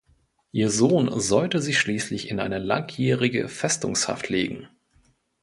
[0.51, 4.67] Ihr Sohn sollte sie schließlich in eine langjährige Festungshaft legen.